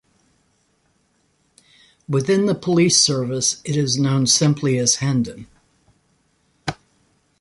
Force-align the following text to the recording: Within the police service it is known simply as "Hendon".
Within 2.09 2.47
the 2.47 2.55
police 2.55 2.99
service 2.99 3.61
it 3.63 3.75
is 3.77 3.99
known 3.99 4.25
simply 4.25 4.79
as 4.79 4.95
"Hendon". 4.95 5.45